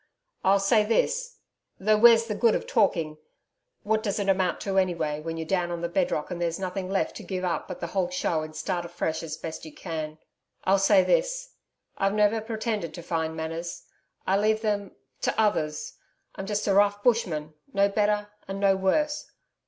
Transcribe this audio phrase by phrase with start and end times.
[0.43, 1.37] 'I'll say this
[1.79, 3.19] though where's the good of talking....
[3.83, 6.89] What does it amount to anyway, when you're down on the bedrock, and there's nothing
[6.89, 10.17] left but to give up the whole show and start fresh as best you can?
[10.63, 11.53] I'll say this
[11.99, 13.83] I've never pretended to fine manners
[14.25, 15.93] I leave them to others.
[16.33, 19.29] I'm just a rough bushman, no better and no worse.